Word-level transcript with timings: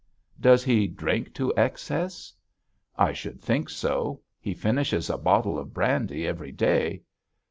'Does 0.39 0.63
he 0.63 0.87
drink 0.87 1.31
to 1.31 1.53
excess?' 1.55 2.33
'I 2.97 3.13
should 3.13 3.39
think 3.39 3.69
so; 3.69 4.19
he 4.39 4.51
finishes 4.51 5.11
a 5.11 5.17
bottle 5.19 5.59
of 5.59 5.75
brandy 5.75 6.25
every 6.25 6.51
day.' 6.51 7.03